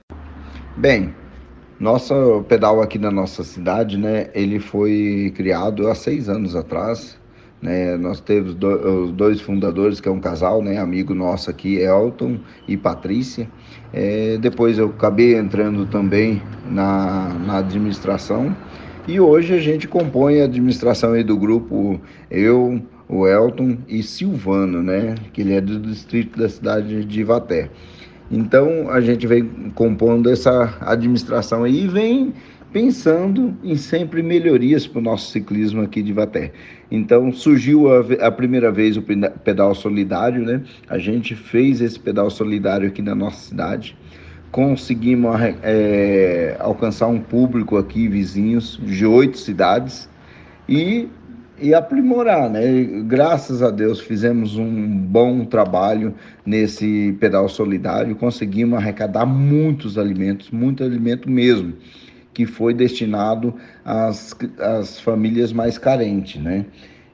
Bem, 0.76 1.14
nosso 1.78 2.45
pedal 2.49 2.83
aqui 2.83 2.99
na 2.99 3.11
nossa 3.11 3.45
cidade, 3.45 3.97
né, 3.97 4.28
ele 4.35 4.59
foi 4.59 5.33
criado 5.37 5.87
há 5.87 5.95
seis 5.95 6.28
anos 6.28 6.57
atrás. 6.57 7.16
Né, 7.62 7.97
nós 7.97 8.21
temos 8.21 8.57
do, 8.57 9.04
os 9.04 9.12
dois 9.12 9.40
fundadores, 9.40 10.00
que 10.00 10.09
é 10.09 10.12
um 10.12 10.19
casal, 10.19 10.61
né, 10.61 10.78
amigo 10.78 11.14
nosso 11.14 11.49
aqui, 11.49 11.76
Elton 11.76 12.40
e 12.66 12.76
Patrícia. 12.76 13.49
É, 13.93 14.37
depois 14.38 14.76
eu 14.76 14.88
acabei 14.88 15.37
entrando 15.37 15.87
também 15.87 16.43
na, 16.69 17.28
na 17.47 17.59
administração 17.59 18.54
e 19.07 19.21
hoje 19.21 19.54
a 19.54 19.61
gente 19.61 19.87
compõe 19.87 20.40
a 20.40 20.45
administração 20.45 21.12
aí 21.12 21.23
do 21.23 21.37
grupo, 21.37 22.00
eu, 22.31 22.83
o 23.09 23.28
Elton 23.28 23.76
e 23.87 24.02
Silvano, 24.02 24.83
né? 24.83 25.14
Que 25.33 25.43
ele 25.43 25.54
é 25.54 25.61
do 25.61 25.78
distrito 25.78 26.38
da 26.38 26.49
cidade 26.49 27.04
de 27.04 27.21
Ivaté. 27.21 27.71
Então 28.31 28.90
a 28.90 29.00
gente 29.00 29.26
vem 29.26 29.45
compondo 29.75 30.31
essa 30.31 30.76
administração 30.81 31.64
aí 31.64 31.85
e 31.85 31.88
vem 31.88 32.33
pensando 32.73 33.57
em 33.62 33.76
sempre 33.76 34.23
melhorias 34.23 34.87
para 34.87 34.99
o 34.99 35.02
nosso 35.02 35.31
ciclismo 35.31 35.83
aqui 35.83 36.02
de 36.02 36.11
Ivaté. 36.11 36.52
Então 36.90 37.33
surgiu 37.33 37.88
a, 37.93 38.26
a, 38.26 38.31
primeira 38.33 38.73
vez 38.73 38.97
o 38.97 39.02
pedal 39.02 39.75
solidário, 39.75 40.43
né? 40.43 40.62
A 40.88 40.99
gente 40.99 41.37
fez 41.37 41.81
esse 41.81 42.00
pedal 42.00 42.31
solidário 42.31 42.88
aqui 42.88 43.00
na 43.00 43.14
nossa 43.14 43.49
cidade 43.49 43.97
conseguimos 44.54 45.35
é, 45.64 46.57
alcançar 46.61 47.09
um 47.09 47.19
público 47.19 47.76
aqui, 47.76 48.07
vizinhos, 48.07 48.78
de 48.81 49.04
oito 49.04 49.37
cidades, 49.37 50.09
e, 50.69 51.09
e 51.58 51.73
aprimorar, 51.75 52.50
né? 52.50 52.62
Graças 53.06 53.62
a 53.62 53.70
Deus 53.70 54.00
fizemos 54.00 54.56
um 54.56 54.88
bom 54.99 55.44
trabalho 55.44 56.14
nesse 56.44 57.16
pedal 57.20 57.49
solidário, 57.49 58.16
conseguimos 58.16 58.78
arrecadar 58.78 59.26
muitos 59.26 59.96
alimentos, 59.99 60.50
muito 60.50 60.82
alimento 60.82 61.30
mesmo, 61.30 61.75
que 62.32 62.46
foi 62.46 62.75
destinado 62.75 63.54
às, 63.84 64.37
às 64.58 65.00
famílias 65.00 65.52
mais 65.52 65.78
carentes, 65.78 66.42
né? 66.42 66.66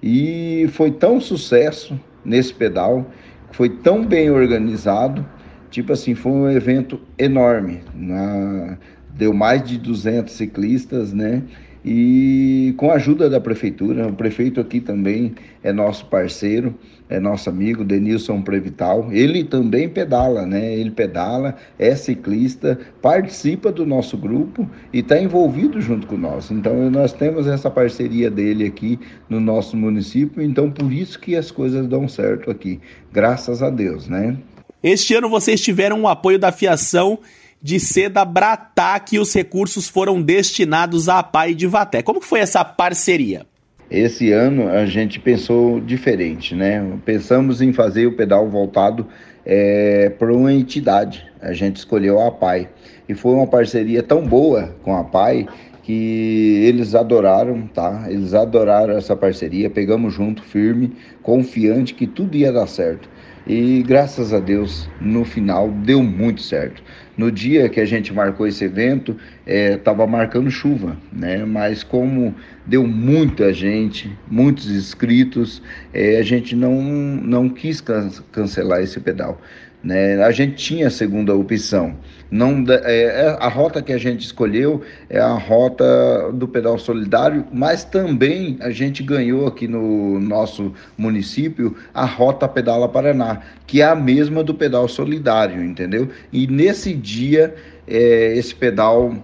E 0.03 0.67
foi 0.73 0.91
tão 0.91 1.21
sucesso 1.21 1.99
nesse 2.25 2.55
pedal, 2.55 3.07
foi 3.53 3.69
tão 3.69 4.05
bem 4.05 4.31
organizado, 4.31 5.25
Tipo 5.71 5.93
assim, 5.93 6.15
foi 6.15 6.33
um 6.33 6.51
evento 6.51 7.01
enorme. 7.17 7.81
Na, 7.95 8.77
deu 9.11 9.33
mais 9.33 9.63
de 9.63 9.79
200 9.79 10.33
ciclistas, 10.33 11.13
né? 11.13 11.43
E 11.85 12.75
com 12.77 12.91
a 12.91 12.95
ajuda 12.95 13.31
da 13.31 13.41
prefeitura, 13.41 14.07
o 14.07 14.13
prefeito 14.13 14.61
aqui 14.61 14.81
também 14.81 15.35
é 15.63 15.73
nosso 15.73 16.05
parceiro, 16.07 16.75
é 17.09 17.19
nosso 17.19 17.49
amigo 17.49 17.83
Denilson 17.85 18.43
Prevital. 18.43 19.09
Ele 19.11 19.45
também 19.45 19.89
pedala, 19.89 20.45
né? 20.45 20.75
Ele 20.75 20.91
pedala, 20.91 21.57
é 21.79 21.95
ciclista, 21.95 22.79
participa 23.01 23.73
do 23.73 23.87
nosso 23.87 24.17
grupo 24.17 24.69
e 24.93 24.99
está 24.99 25.19
envolvido 25.19 25.81
junto 25.81 26.07
com 26.07 26.19
nós. 26.19 26.51
Então 26.51 26.91
nós 26.91 27.13
temos 27.13 27.47
essa 27.47 27.71
parceria 27.71 28.31
dele 28.31 28.67
aqui 28.67 28.99
no 29.29 29.41
nosso 29.41 29.77
município, 29.77 30.43
então 30.43 30.71
por 30.71 30.93
isso 30.93 31.19
que 31.19 31.35
as 31.35 31.51
coisas 31.51 31.87
dão 31.87 32.07
certo 32.07 32.51
aqui. 32.51 32.79
Graças 33.11 33.63
a 33.63 33.71
Deus, 33.71 34.07
né? 34.07 34.37
Este 34.83 35.15
ano 35.15 35.29
vocês 35.29 35.61
tiveram 35.61 36.03
o 36.03 36.09
apoio 36.09 36.39
da 36.39 36.53
fiação 36.53 37.19
de 37.63 37.79
Seda 37.79 38.25
Bratac 38.25 39.15
e 39.15 39.19
os 39.19 39.35
recursos 39.35 39.89
foram 39.89 40.21
destinados 40.21 41.09
à 41.09 41.23
PAI 41.23 41.55
de 41.55 41.67
Vaté. 41.67 42.03
Como 42.03 42.21
foi 42.21 42.41
essa 42.41 42.65
parceria? 42.65 43.47
Esse 43.91 44.31
ano 44.31 44.69
a 44.69 44.87
gente 44.87 45.19
pensou 45.19 45.81
diferente, 45.81 46.55
né? 46.55 46.81
Pensamos 47.05 47.61
em 47.61 47.73
fazer 47.73 48.07
o 48.07 48.17
pedal 48.17 48.49
voltado 48.49 49.07
é, 49.45 50.11
para 50.11 50.33
uma 50.33 50.53
entidade. 50.53 51.27
A 51.41 51.53
gente 51.53 51.79
escolheu 51.79 52.21
a 52.21 52.31
PAI. 52.31 52.69
E 53.09 53.15
foi 53.15 53.33
uma 53.35 53.49
parceria 53.49 54.03
tão 54.03 54.25
boa 54.25 54.75
com 54.85 54.95
a 54.95 55.03
PAI 55.03 55.49
que 55.83 56.63
eles 56.65 56.95
adoraram, 56.95 57.67
tá? 57.67 58.05
Eles 58.09 58.33
adoraram 58.33 58.97
essa 58.97 59.17
parceria. 59.17 59.69
Pegamos 59.69 60.15
junto, 60.15 60.41
firme, 60.43 60.93
confiante 61.21 61.93
que 61.93 62.07
tudo 62.07 62.37
ia 62.37 62.53
dar 62.53 62.69
certo. 62.69 63.09
E 63.45 63.83
graças 63.83 64.33
a 64.33 64.39
Deus, 64.39 64.89
no 65.01 65.25
final 65.25 65.69
deu 65.69 66.01
muito 66.03 66.43
certo. 66.43 66.81
No 67.21 67.31
dia 67.31 67.69
que 67.69 67.79
a 67.79 67.85
gente 67.85 68.15
marcou 68.15 68.47
esse 68.47 68.65
evento, 68.65 69.15
estava 69.47 70.05
é, 70.05 70.07
marcando 70.07 70.51
chuva, 70.51 70.97
né? 71.13 71.45
Mas 71.45 71.83
como 71.83 72.35
deu 72.65 72.87
muita 72.87 73.53
gente, 73.53 74.11
muitos 74.27 74.71
inscritos, 74.71 75.63
é, 75.93 76.17
a 76.17 76.23
gente 76.23 76.57
não, 76.57 76.81
não 76.81 77.51
quis 77.51 77.83
can 77.83 78.09
cancelar 78.33 78.81
esse 78.81 78.99
pedal. 79.01 79.39
Né? 79.83 80.23
A 80.23 80.31
gente 80.31 80.57
tinha 80.57 80.89
a 80.89 80.91
segunda 80.91 81.35
opção. 81.35 81.97
Não, 82.31 82.65
é, 82.69 83.03
é, 83.03 83.37
a 83.41 83.49
rota 83.49 83.83
que 83.83 83.93
a 83.93 83.99
gente 83.99 84.21
escolheu 84.21 84.83
é 85.09 85.19
a 85.19 85.33
rota 85.33 86.31
do 86.33 86.47
pedal 86.47 86.79
solidário, 86.79 87.45
mas 87.53 87.83
também 87.83 88.57
a 88.61 88.71
gente 88.71 89.03
ganhou 89.03 89.47
aqui 89.47 89.67
no 89.67 90.21
nosso 90.21 90.73
município 90.97 91.77
a 91.93 92.05
rota 92.05 92.47
Pedala 92.47 92.89
Paraná, 92.89 93.41
que 93.67 93.81
é 93.81 93.85
a 93.85 93.97
mesma 93.97 94.45
do 94.45 94.55
pedal 94.55 94.87
solidário, 94.87 95.65
entendeu? 95.65 96.09
E 96.33 96.47
nesse 96.47 96.93
dia, 96.95 97.55
é, 97.89 98.37
esse 98.37 98.55
pedal 98.55 99.17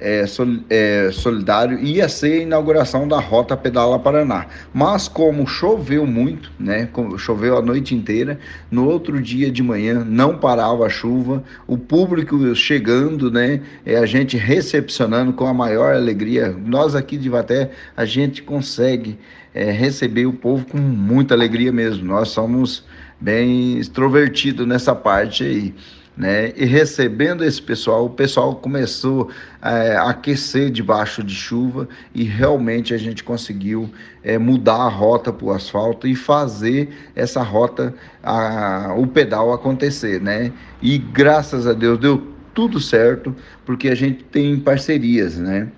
é, 0.00 0.26
sol, 0.26 0.46
é, 0.68 1.10
solidário 1.12 1.78
ia 1.78 2.08
ser 2.08 2.40
a 2.40 2.42
inauguração 2.42 3.06
da 3.06 3.18
Rota 3.18 3.56
Pedala 3.56 3.98
Paraná. 3.98 4.46
Mas 4.72 5.08
como 5.08 5.46
choveu 5.46 6.06
muito, 6.06 6.50
né, 6.58 6.88
choveu 7.18 7.56
a 7.56 7.62
noite 7.62 7.94
inteira, 7.94 8.38
no 8.70 8.86
outro 8.88 9.20
dia 9.20 9.50
de 9.50 9.62
manhã 9.62 10.04
não 10.04 10.36
parava 10.38 10.86
a 10.86 10.88
chuva, 10.88 11.42
o 11.66 11.78
público 11.78 12.54
chegando, 12.54 13.30
né, 13.30 13.60
é, 13.86 13.96
a 13.96 14.06
gente 14.06 14.36
recepcionando 14.36 15.32
com 15.32 15.46
a 15.46 15.54
maior 15.54 15.94
alegria. 15.94 16.54
Nós 16.64 16.94
aqui 16.94 17.16
de 17.16 17.28
Vaté, 17.28 17.70
a 17.96 18.04
gente 18.04 18.42
consegue 18.42 19.18
é, 19.54 19.70
receber 19.70 20.26
o 20.26 20.32
povo 20.32 20.66
com 20.66 20.78
muita 20.78 21.34
alegria 21.34 21.72
mesmo. 21.72 22.04
Nós 22.04 22.28
somos 22.28 22.84
bem 23.20 23.78
extrovertidos 23.78 24.66
nessa 24.66 24.94
parte 24.94 25.44
aí 25.44 25.74
né? 26.16 26.52
E 26.56 26.64
recebendo 26.64 27.44
esse 27.44 27.60
pessoal, 27.60 28.06
o 28.06 28.10
pessoal 28.10 28.54
começou 28.54 29.30
é, 29.60 29.96
a 29.96 30.10
aquecer 30.10 30.70
debaixo 30.70 31.24
de 31.24 31.34
chuva 31.34 31.88
e 32.14 32.22
realmente 32.22 32.94
a 32.94 32.98
gente 32.98 33.24
conseguiu 33.24 33.90
é, 34.22 34.38
mudar 34.38 34.76
a 34.76 34.88
rota 34.88 35.32
para 35.32 35.46
o 35.46 35.50
asfalto 35.50 36.06
e 36.06 36.14
fazer 36.14 36.88
essa 37.16 37.42
rota, 37.42 37.92
a, 38.22 38.94
o 38.96 39.06
pedal 39.06 39.52
acontecer, 39.52 40.20
né? 40.20 40.52
E 40.80 40.98
graças 40.98 41.66
a 41.66 41.72
Deus 41.72 41.98
deu 41.98 42.32
tudo 42.54 42.78
certo, 42.78 43.34
porque 43.66 43.88
a 43.88 43.94
gente 43.94 44.22
tem 44.24 44.58
parcerias, 44.58 45.36
né? 45.36 45.68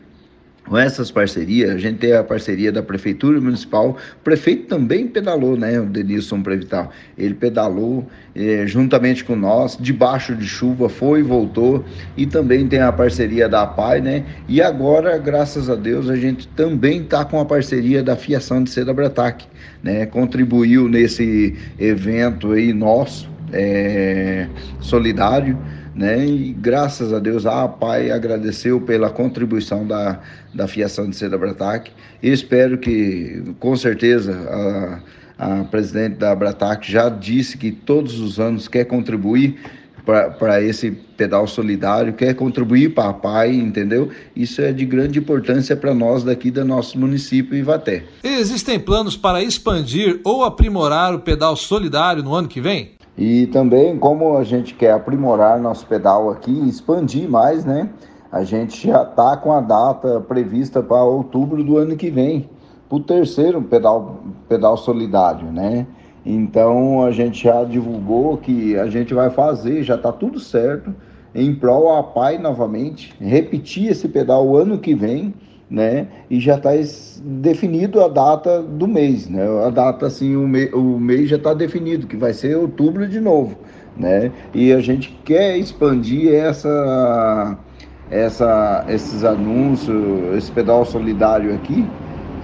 Com 0.66 0.76
essas 0.76 1.10
parcerias, 1.10 1.70
a 1.70 1.78
gente 1.78 1.98
tem 1.98 2.12
a 2.12 2.24
parceria 2.24 2.72
da 2.72 2.82
Prefeitura 2.82 3.40
Municipal, 3.40 3.90
o 3.90 4.24
prefeito 4.24 4.66
também 4.66 5.06
pedalou, 5.06 5.56
né, 5.56 5.80
o 5.80 5.86
Denilson 5.86 6.42
Prevital, 6.42 6.90
ele 7.16 7.34
pedalou 7.34 8.06
eh, 8.34 8.64
juntamente 8.66 9.24
com 9.24 9.36
nós, 9.36 9.78
debaixo 9.80 10.34
de 10.34 10.46
chuva, 10.46 10.88
foi 10.88 11.20
e 11.20 11.22
voltou, 11.22 11.84
e 12.16 12.26
também 12.26 12.66
tem 12.66 12.80
a 12.80 12.92
parceria 12.92 13.48
da 13.48 13.62
APAI, 13.62 14.00
né, 14.00 14.24
e 14.48 14.60
agora, 14.60 15.16
graças 15.18 15.70
a 15.70 15.76
Deus, 15.76 16.10
a 16.10 16.16
gente 16.16 16.48
também 16.48 17.02
está 17.02 17.24
com 17.24 17.40
a 17.40 17.44
parceria 17.44 18.02
da 18.02 18.16
Fiação 18.16 18.62
de 18.62 18.70
Seda 18.70 18.92
Brataque, 18.92 19.46
né, 19.82 20.04
contribuiu 20.06 20.88
nesse 20.88 21.54
evento 21.78 22.52
aí 22.52 22.72
nosso, 22.72 23.30
é, 23.52 24.48
solidário, 24.80 25.56
né? 25.96 26.26
E 26.26 26.52
graças 26.52 27.12
a 27.12 27.18
Deus 27.18 27.46
a 27.46 27.66
Pai 27.66 28.10
agradeceu 28.10 28.80
pela 28.80 29.08
contribuição 29.08 29.86
da, 29.86 30.20
da 30.54 30.68
fiação 30.68 31.08
de 31.08 31.16
Seda 31.16 31.38
Bratac. 31.38 31.90
Espero 32.22 32.76
que, 32.76 33.42
com 33.58 33.74
certeza, 33.74 35.02
a, 35.38 35.60
a 35.60 35.64
presidente 35.64 36.16
da 36.16 36.34
Bratac 36.34 36.90
já 36.90 37.08
disse 37.08 37.56
que 37.56 37.72
todos 37.72 38.20
os 38.20 38.38
anos 38.38 38.68
quer 38.68 38.84
contribuir 38.84 39.58
para 40.38 40.62
esse 40.62 40.92
pedal 41.16 41.48
solidário, 41.48 42.12
quer 42.12 42.32
contribuir 42.34 42.94
para 42.94 43.08
a 43.08 43.12
PAI, 43.12 43.56
entendeu? 43.56 44.08
Isso 44.36 44.62
é 44.62 44.72
de 44.72 44.84
grande 44.84 45.18
importância 45.18 45.74
para 45.74 45.92
nós 45.92 46.22
daqui 46.22 46.48
do 46.50 46.64
nosso 46.64 46.96
município 46.96 47.56
Ivaté. 47.56 48.04
Existem 48.22 48.78
planos 48.78 49.16
para 49.16 49.42
expandir 49.42 50.20
ou 50.22 50.44
aprimorar 50.44 51.12
o 51.12 51.18
pedal 51.18 51.56
solidário 51.56 52.22
no 52.22 52.34
ano 52.34 52.46
que 52.46 52.60
vem? 52.60 52.95
E 53.16 53.46
também, 53.46 53.98
como 53.98 54.36
a 54.36 54.44
gente 54.44 54.74
quer 54.74 54.92
aprimorar 54.92 55.58
nosso 55.58 55.86
pedal 55.86 56.30
aqui, 56.30 56.52
expandir 56.68 57.28
mais, 57.28 57.64
né? 57.64 57.88
A 58.30 58.44
gente 58.44 58.88
já 58.88 59.02
está 59.02 59.36
com 59.36 59.52
a 59.52 59.60
data 59.60 60.20
prevista 60.20 60.82
para 60.82 61.02
outubro 61.02 61.64
do 61.64 61.78
ano 61.78 61.96
que 61.96 62.10
vem, 62.10 62.50
para 62.88 62.96
o 62.96 63.00
terceiro 63.00 63.62
pedal, 63.62 64.20
pedal 64.48 64.76
solidário, 64.76 65.50
né? 65.50 65.86
Então 66.24 67.04
a 67.04 67.10
gente 67.10 67.44
já 67.44 67.64
divulgou 67.64 68.36
que 68.36 68.76
a 68.76 68.88
gente 68.88 69.14
vai 69.14 69.30
fazer, 69.30 69.82
já 69.82 69.94
está 69.94 70.12
tudo 70.12 70.38
certo, 70.38 70.92
em 71.34 71.54
prol 71.54 71.96
a 71.96 72.02
PAI 72.02 72.36
novamente, 72.36 73.14
repetir 73.20 73.90
esse 73.90 74.08
pedal 74.08 74.46
o 74.46 74.56
ano 74.56 74.78
que 74.78 74.94
vem, 74.94 75.32
né? 75.70 76.06
E 76.30 76.38
já 76.38 76.56
está 76.56 76.70
definido 77.22 78.02
a 78.02 78.08
data 78.08 78.62
do 78.62 78.86
mês, 78.86 79.28
né? 79.28 79.44
A 79.66 79.70
data 79.70 80.06
assim, 80.06 80.36
o, 80.36 80.46
me, 80.46 80.66
o 80.66 80.98
mês 80.98 81.28
já 81.28 81.36
está 81.36 81.52
definido, 81.52 82.06
que 82.06 82.16
vai 82.16 82.32
ser 82.32 82.56
outubro 82.56 83.06
de 83.08 83.20
novo, 83.20 83.56
né? 83.96 84.30
E 84.54 84.72
a 84.72 84.80
gente 84.80 85.18
quer 85.24 85.56
expandir 85.56 86.32
essa, 86.32 87.58
essa, 88.10 88.84
esses 88.88 89.24
anúncios, 89.24 90.36
esse 90.36 90.52
pedal 90.52 90.84
solidário 90.84 91.54
aqui, 91.54 91.84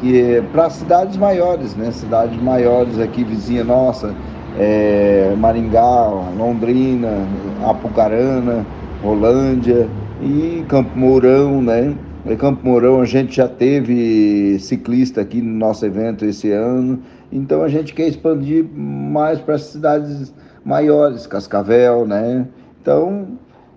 que 0.01 0.21
é 0.21 0.43
para 0.43 0.69
cidades 0.71 1.17
maiores, 1.17 1.77
né? 1.77 1.93
Cidades 1.93 2.41
maiores 2.43 2.99
aqui, 2.99 3.23
vizinha 3.23 3.63
nossa, 3.63 4.15
é, 4.59 5.33
Maringá, 5.39 6.09
Londrina, 6.37 7.25
Apucarana, 7.65 8.67
Rolândia 9.01 9.89
e 10.21 10.65
Campo 10.69 10.99
Mourão, 10.99 11.63
né? 11.63 11.95
Em 12.25 12.37
Campo 12.37 12.65
Mourão 12.65 13.01
a 13.01 13.05
gente 13.05 13.35
já 13.35 13.49
teve 13.49 14.57
ciclista 14.61 15.21
aqui 15.21 15.43
no 15.43 15.59
nosso 15.59 15.85
evento 15.85 16.25
esse 16.25 16.53
ano, 16.53 17.03
então 17.33 17.65
a 17.65 17.69
gente 17.69 17.93
quer 17.93 18.07
expandir 18.07 18.65
mais 18.65 19.41
para 19.41 19.57
as 19.57 19.63
cidades 19.63 20.33
maiores, 20.65 21.27
Cascavel, 21.27 22.07
né? 22.07 22.47
Então, 22.81 23.27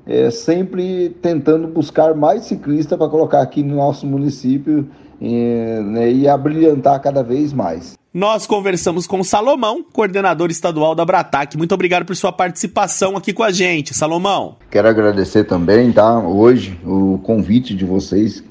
é 0.06 0.30
sempre 0.30 1.10
tentando 1.24 1.68
buscar 1.68 2.14
mais 2.14 2.44
ciclistas 2.44 2.96
para 2.96 3.10
colocar 3.10 3.42
aqui 3.42 3.64
no 3.64 3.78
nosso 3.78 4.06
município 4.06 4.88
e, 5.20 5.80
né, 5.84 6.12
e 6.12 6.28
abrilhantar 6.28 7.02
cada 7.02 7.24
vez 7.24 7.52
mais. 7.52 7.98
Nós 8.16 8.48
conversamos 8.48 9.06
com 9.06 9.22
Salomão, 9.26 9.84
coordenador 9.92 10.50
estadual 10.50 10.96
da 10.96 11.04
Bratac. 11.04 11.58
Muito 11.58 11.76
obrigado 11.76 12.06
por 12.06 12.16
sua 12.16 12.32
participação 12.32 13.18
aqui 13.18 13.34
com 13.34 13.44
a 13.44 13.52
gente, 13.52 13.94
Salomão. 13.94 14.56
Quero 14.72 14.88
agradecer 14.88 15.44
também, 15.44 15.92
tá? 15.92 16.20
Hoje, 16.20 16.80
o 16.86 17.20
convite 17.22 17.76
de 17.76 17.84
vocês 17.84 18.42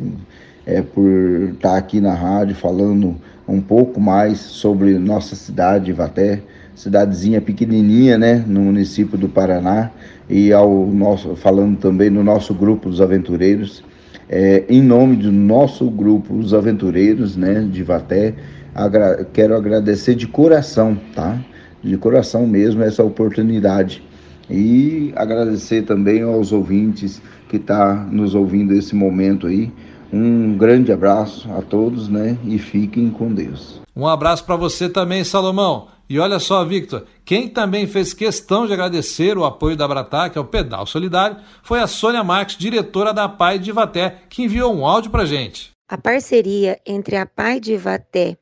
é 0.67 0.83
por 0.83 1.09
estar 1.55 1.79
aqui 1.79 1.99
na 1.99 2.13
rádio 2.13 2.55
falando 2.55 3.17
um 3.49 3.59
pouco 3.59 3.99
mais 3.99 4.39
sobre 4.39 4.99
nossa 4.99 5.35
cidade, 5.35 5.89
Ivaté, 5.89 6.43
cidadezinha 6.75 7.41
pequenininha, 7.41 8.19
né, 8.19 8.45
no 8.47 8.61
município 8.61 9.17
do 9.17 9.31
Paraná, 9.31 9.91
e 10.29 10.53
ao 10.53 10.87
nosso 10.89 11.37
falando 11.37 11.79
também 11.79 12.11
no 12.11 12.23
nosso 12.23 12.53
grupo 12.53 12.91
dos 12.91 13.01
aventureiros 13.01 13.83
é, 14.29 14.65
em 14.69 14.83
nome 14.83 15.17
do 15.17 15.31
nosso 15.31 15.89
grupo, 15.91 16.35
os 16.35 16.55
aventureiros 16.55 17.37
né, 17.37 17.67
de 17.71 17.83
Vaté, 17.83 18.35
agra 18.75 19.25
quero 19.33 19.55
agradecer 19.55 20.15
de 20.15 20.27
coração, 20.27 20.99
tá? 21.15 21.39
De 21.83 21.97
coração 21.97 22.47
mesmo 22.47 22.83
essa 22.83 23.05
oportunidade. 23.05 24.03
E 24.51 25.13
agradecer 25.17 25.83
também 25.83 26.23
aos 26.23 26.53
ouvintes 26.53 27.23
que 27.49 27.57
estão 27.57 27.77
tá 27.77 27.95
nos 28.11 28.35
ouvindo 28.35 28.75
esse 28.75 28.95
momento 28.95 29.47
aí. 29.47 29.73
Um 30.13 30.57
grande 30.57 30.93
abraço 30.93 31.51
a 31.53 31.63
todos, 31.63 32.09
né? 32.09 32.37
E 32.45 32.59
fiquem 32.59 33.11
com 33.11 33.33
Deus. 33.33 33.81
Um 33.97 34.07
abraço 34.07 34.45
para 34.45 34.57
você 34.57 34.89
também, 34.89 35.25
Salomão. 35.25 35.89
E 36.09 36.19
olha 36.19 36.39
só, 36.39 36.65
Victor, 36.65 37.05
quem 37.25 37.49
também 37.49 37.87
fez 37.87 38.13
questão 38.13 38.67
de 38.67 38.73
agradecer 38.73 39.39
o 39.39 39.45
apoio 39.45 39.77
da 39.77 39.89
Bratac 39.89 40.37
ao 40.37 40.45
Pedal 40.45 40.87
Solidário 40.87 41.39
foi 41.63 41.81
a 41.81 41.87
Sônia 41.87 42.23
Marques, 42.23 42.59
diretora 42.59 43.13
da 43.13 43.29
PAI 43.29 43.59
de 43.59 43.71
Ivaté, 43.71 44.19
que 44.29 44.43
enviou 44.43 44.75
um 44.75 44.87
áudio 44.87 45.11
para 45.11 45.25
gente. 45.25 45.71
A 45.89 45.97
parceria 45.97 46.79
entre 46.87 47.17
a 47.17 47.25
PAI 47.25 47.59
de 47.59 47.73
Ivaté 47.73 48.37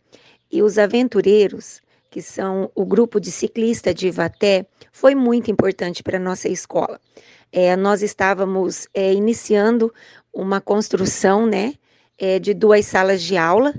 e 0.53 0.63
os 0.63 0.77
aventureiros, 0.77 1.81
que 2.11 2.21
são 2.21 2.71
o 2.75 2.85
grupo 2.85 3.19
de 3.19 3.33
ciclista 3.33 3.95
de 3.95 4.09
Ivaté, 4.09 4.67
foi 4.93 5.15
muito 5.15 5.51
importante 5.51 6.03
para 6.03 6.19
a 6.19 6.21
nossa 6.21 6.49
escola. 6.49 7.01
É, 7.51 7.75
nós 7.75 8.03
estávamos 8.03 8.87
é, 8.93 9.13
iniciando 9.13 9.93
uma 10.33 10.61
construção 10.61 11.47
né, 11.47 11.75
é, 12.19 12.39
de 12.39 12.53
duas 12.53 12.85
salas 12.85 13.23
de 13.23 13.37
aula 13.37 13.75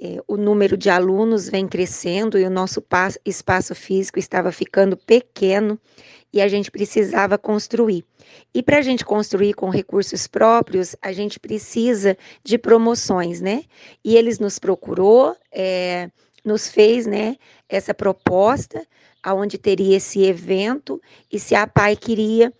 é, 0.00 0.22
o 0.28 0.36
número 0.36 0.76
de 0.76 0.88
alunos 0.88 1.48
vem 1.48 1.66
crescendo 1.66 2.38
e 2.38 2.44
o 2.44 2.50
nosso 2.50 2.82
espaço 3.24 3.74
físico 3.74 4.18
estava 4.18 4.52
ficando 4.52 4.96
pequeno 4.96 5.78
e 6.32 6.40
a 6.40 6.46
gente 6.46 6.70
precisava 6.70 7.36
construir. 7.36 8.04
E 8.54 8.62
para 8.62 8.78
a 8.78 8.82
gente 8.82 9.04
construir 9.04 9.54
com 9.54 9.70
recursos 9.70 10.26
próprios, 10.26 10.94
a 11.02 11.12
gente 11.12 11.40
precisa 11.40 12.16
de 12.44 12.58
promoções, 12.58 13.40
né? 13.40 13.64
E 14.04 14.16
eles 14.16 14.38
nos 14.38 14.58
procurou, 14.58 15.34
é, 15.50 16.10
nos 16.44 16.68
fez, 16.68 17.06
né, 17.06 17.36
essa 17.68 17.92
proposta, 17.92 18.86
aonde 19.22 19.58
teria 19.58 19.96
esse 19.96 20.22
evento 20.22 21.00
e 21.30 21.40
se 21.40 21.54
a 21.54 21.66
PAI 21.66 21.96
queria 21.96 22.52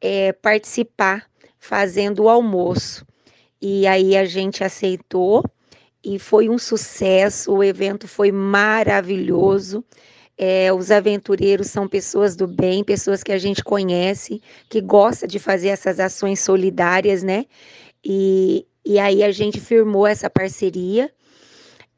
é, 0.00 0.32
participar 0.32 1.28
fazendo 1.58 2.24
o 2.24 2.28
almoço. 2.28 3.06
E 3.60 3.86
aí 3.86 4.16
a 4.16 4.24
gente 4.24 4.64
aceitou 4.64 5.44
e 6.06 6.20
foi 6.20 6.48
um 6.48 6.56
sucesso. 6.56 7.52
O 7.52 7.64
evento 7.64 8.06
foi 8.06 8.30
maravilhoso. 8.30 9.84
É, 10.38 10.72
os 10.72 10.92
aventureiros 10.92 11.66
são 11.66 11.88
pessoas 11.88 12.36
do 12.36 12.46
bem, 12.46 12.84
pessoas 12.84 13.24
que 13.24 13.32
a 13.32 13.38
gente 13.38 13.64
conhece, 13.64 14.40
que 14.68 14.80
gosta 14.80 15.26
de 15.26 15.40
fazer 15.40 15.68
essas 15.68 15.98
ações 15.98 16.38
solidárias, 16.38 17.24
né? 17.24 17.46
E, 18.04 18.64
e 18.84 19.00
aí 19.00 19.24
a 19.24 19.32
gente 19.32 19.58
firmou 19.58 20.06
essa 20.06 20.30
parceria. 20.30 21.10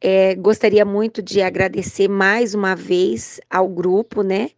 É, 0.01 0.33
gostaria 0.33 0.83
muito 0.83 1.21
de 1.21 1.43
agradecer 1.43 2.07
mais 2.07 2.55
uma 2.55 2.75
vez 2.75 3.39
ao 3.47 3.67
grupo, 3.67 4.23
né? 4.23 4.49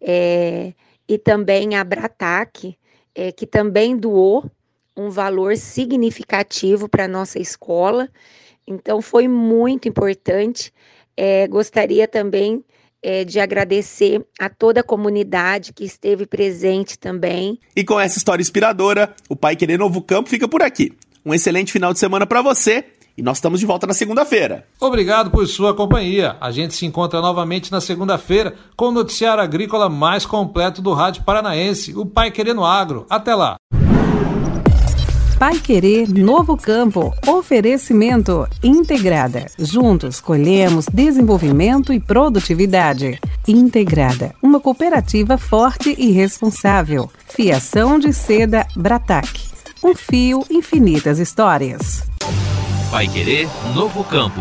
É, 0.00 0.72
e 1.06 1.18
também 1.18 1.76
a 1.76 1.84
Bratac, 1.84 2.74
é, 3.14 3.30
que 3.32 3.46
também 3.46 3.98
doou 3.98 4.50
um 4.96 5.10
valor 5.10 5.58
significativo 5.58 6.88
para 6.88 7.04
a 7.04 7.08
nossa 7.08 7.38
escola. 7.38 8.08
Então, 8.66 9.00
foi 9.02 9.28
muito 9.28 9.88
importante. 9.88 10.72
É, 11.16 11.46
gostaria 11.46 12.08
também 12.08 12.64
é, 13.02 13.22
de 13.22 13.38
agradecer 13.38 14.24
a 14.40 14.48
toda 14.48 14.80
a 14.80 14.82
comunidade 14.82 15.72
que 15.72 15.84
esteve 15.84 16.26
presente 16.26 16.98
também. 16.98 17.58
E 17.76 17.84
com 17.84 18.00
essa 18.00 18.16
história 18.16 18.40
inspiradora, 18.40 19.14
o 19.28 19.36
Pai 19.36 19.54
Querer 19.54 19.78
Novo 19.78 20.00
Campo 20.00 20.30
fica 20.30 20.48
por 20.48 20.62
aqui. 20.62 20.92
Um 21.24 21.34
excelente 21.34 21.70
final 21.70 21.92
de 21.92 21.98
semana 21.98 22.26
para 22.26 22.40
você 22.40 22.84
e 23.16 23.22
nós 23.22 23.36
estamos 23.36 23.60
de 23.60 23.66
volta 23.66 23.86
na 23.86 23.94
segunda-feira. 23.94 24.66
Obrigado 24.80 25.30
por 25.30 25.46
sua 25.46 25.74
companhia. 25.74 26.36
A 26.40 26.50
gente 26.50 26.74
se 26.74 26.84
encontra 26.84 27.20
novamente 27.20 27.70
na 27.70 27.80
segunda-feira 27.80 28.54
com 28.76 28.86
o 28.86 28.92
noticiário 28.92 29.42
agrícola 29.42 29.88
mais 29.88 30.26
completo 30.26 30.82
do 30.82 30.92
Rádio 30.92 31.22
Paranaense, 31.24 31.94
o 31.96 32.04
Pai 32.04 32.30
Querendo 32.30 32.64
Agro. 32.64 33.06
Até 33.08 33.34
lá. 33.34 33.56
Pai 35.38 35.58
Querer 35.58 36.08
Novo 36.08 36.56
Campo. 36.56 37.12
Oferecimento 37.26 38.48
Integrada. 38.62 39.46
Juntos 39.58 40.20
colhemos 40.20 40.86
desenvolvimento 40.86 41.92
e 41.92 41.98
produtividade. 41.98 43.18
Integrada, 43.46 44.34
uma 44.40 44.60
cooperativa 44.60 45.36
forte 45.36 45.94
e 45.98 46.12
responsável. 46.12 47.10
Fiação 47.26 47.98
de 47.98 48.12
seda 48.12 48.66
Bratac. 48.76 49.28
Um 49.82 49.94
fio, 49.94 50.44
infinitas 50.48 51.18
histórias. 51.18 52.04
Pai 52.90 53.08
Querer 53.08 53.48
Novo 53.74 54.04
Campo. 54.04 54.40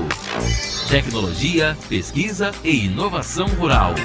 Tecnologia, 0.88 1.76
pesquisa 1.90 2.52
e 2.64 2.86
inovação 2.86 3.48
rural. 3.48 3.96